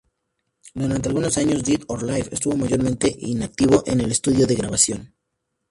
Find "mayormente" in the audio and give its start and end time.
2.57-3.15